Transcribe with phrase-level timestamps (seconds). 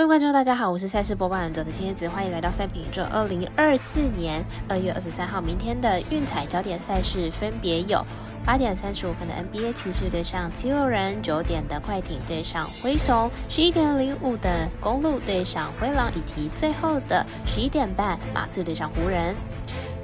[0.00, 3.02] 各位观众，大家好，我是赛事播报员者的青叶子，欢迎来到赛品宇宙。
[3.10, 8.02] 二零二四年二月二十三号，明天的运彩焦点赛事分别有
[8.42, 19.36] 八点三十五分的 NBA 骑士对上七六人，九点的快艇对上灰熊，十一点零五的公路对上灰狼，以及最后的十一点半马刺对上湖人。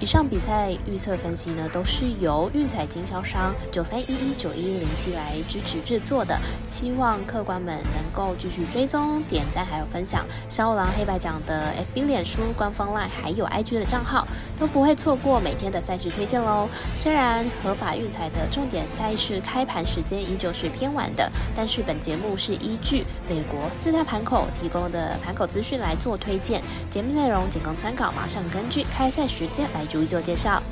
[0.00, 6.34] 以上比赛预测分析呢，都是由运彩经销商九三一一九一零七来支持制作的，
[6.66, 10.24] 希望客官们能够继续追踪、点赞还有分享。
[10.48, 14.26] 小五郎黑白奖的 FB、脸书官方 LINE 还有 IG 的账号，
[14.58, 16.66] 都不会错过每天的赛事推荐喽。
[16.96, 29.84] 虽然合法运彩的重点赛事开盘时间依旧是偏晚的，但是本节目是依据美国四大盘口提供的盘口资讯来做推荐，节目内容仅供参考，马上根据开赛时间来。
[29.90, 30.62] 逐一做介绍。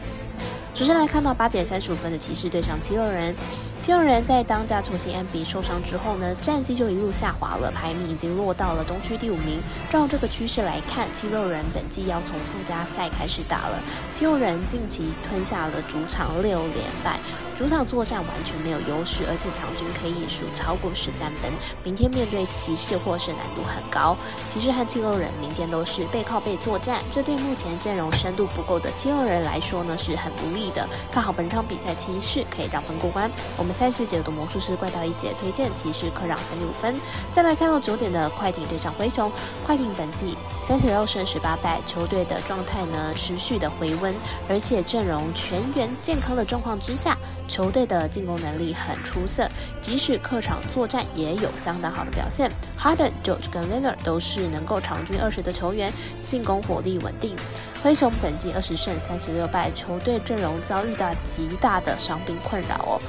[0.78, 3.34] 首先来看到八点三十五分的骑士对上七六人，
[3.80, 9.58] 七六人在当家球星 M B 受伤之后呢，战绩就一路下滑了，排名已经落到了东区第五名。
[9.90, 13.82] 照这个趋势来看，七六人本季要从附加赛开始打了。
[14.12, 17.18] 七六人近期吞下了主场六连败，
[17.56, 21.50] 主场作战完全没有优势，而且场均可以数超过十三分。
[21.82, 24.16] 明天面对骑士获胜难度很高。
[24.46, 30.67] 骑士和七六人明天都是背靠背作战，这对目前阵容深度不够的七六人来说呢，是很不利。
[30.70, 33.30] 的看好本场比赛，骑士可以让分过关。
[33.56, 36.94] 我们赛事解读魔术师怪盗一节推荐骑士可让三点五分。
[37.32, 39.30] 再来看到九点的快艇对上灰熊，
[39.66, 44.14] 快艇本季三十六胜十八败，球队的状态呢持续的回温，
[44.48, 47.16] 而且阵容全员健康的状况之下，
[47.46, 49.48] 球队的进攻能力很出色，
[49.80, 52.50] 即使客场作战也有相当好的表现。
[52.78, 55.92] Harden、George 跟 Leonard 都是能够场均二十的球员，
[56.24, 57.36] 进攻火力稳定。
[57.82, 63.00] 灰熊本季二十胜三十六败，球队阵容遭遇到极大的伤兵困扰哦，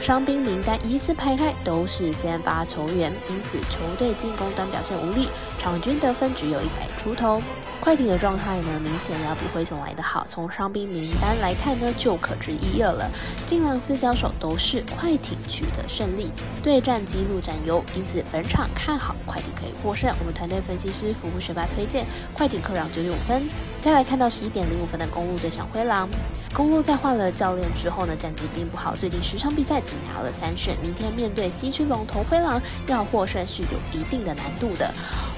[0.00, 7.42] 伤兵名单一字排开都是先发球员，因此球队进攻端表现无力，场均得分只有一百出头。
[7.80, 10.26] 快艇的状态呢，明显要比灰熊来得好。
[10.28, 13.08] 从伤兵名单来看呢，就可知一二了。
[13.46, 20.12] 近两次交手都是快艇取得胜利，对战记录占优，因此本场看好快艇可以获胜。
[20.18, 22.04] 我们团队分析师服务学霸推荐
[22.34, 23.48] 快艇客让九点五分。
[23.80, 26.08] 再来看到十一点零五分的公路对上灰狼。
[26.58, 30.74] 公路在换了教练之后呢，战绩并不好，最近十场比赛仅拿了三胜。
[30.82, 34.92] 明天面对西区龙头灰狼，要获胜是有一定的难度的。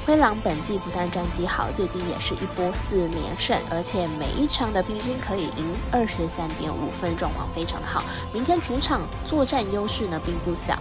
[0.06, 8.02] 灰狼本季不但战绩好，最近也是一波四连胜，而且每一场的平均可以赢二十三点五分，状况非常的好。
[8.32, 10.78] 明天主场作战优势呢并不小。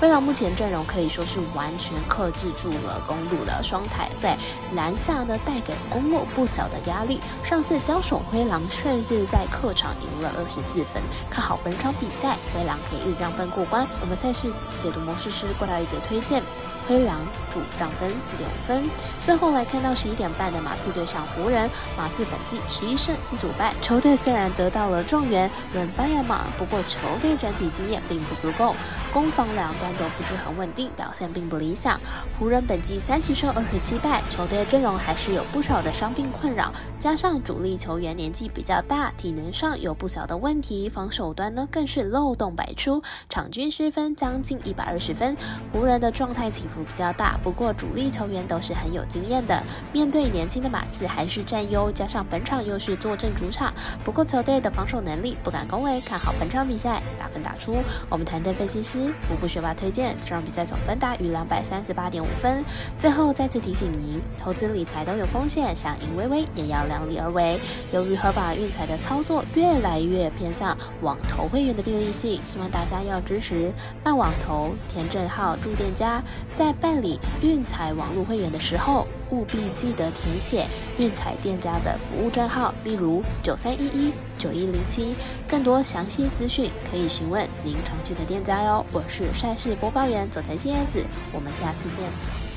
[0.00, 4.36] 灰狼目前阵容可以说是完全克制住了公路的双台，在
[4.74, 7.20] 篮下呢带给公路不小的压力。
[7.44, 13.86] 上次交手灰狼甚至在客场赢了二十四分，看好本场比赛灰狼可以让分过关。
[14.00, 16.42] 我们赛事解读模式是过来一节推荐。
[16.88, 18.82] 灰狼主让分四点五分，
[19.22, 28.74] 最后来看到十一点半的马刺对上湖人，马刺本季十一胜四十五败，球队虽然得到了状元伦巴亚马，不过球队整体经验并不足够，
[29.12, 32.00] 攻防两端都不是很稳定，表现并不理想。
[32.36, 45.36] 湖人本季三十胜二十七败，球队阵容还是有不少的伤病困扰，加上主力球员年纪比较大，体能上有不小的问题，防守端呢更是漏洞百出，场均失分将近一百二十分，
[45.72, 46.66] 湖人的状态起。
[46.72, 49.62] 伏比较大，不过主力球员都是很有经验的。
[49.92, 53.70] 面对年轻的马刺还是占优，加上本场又是坐镇主场，
[54.02, 57.76] 不过球队的防守能力不敢恭维，看好本场比赛打分打出。
[58.08, 62.64] 我们团队分析师福布学霸推荐这场比赛总分大于两百三十八点五分。
[62.98, 67.60] 最后再次提醒您，投资理财都有风险，想赢微微也要量力而为。
[67.92, 76.22] 由于合法运彩的操作越来越偏向网投会员的便利性，希望大家要支持办网投、填证号、住店家。
[76.54, 80.66] 在办理运彩网络会员的时候，务必记得填写
[80.98, 85.14] 运彩店家的服务账号，例如九三一一九一零七。
[85.48, 88.84] 更多详细资讯可以询问您常去的店家哟。
[88.92, 92.51] 我是赛事播报员佐藤新叶子，我们下次见。